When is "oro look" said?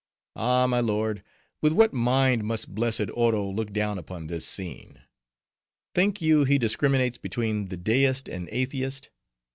3.13-3.71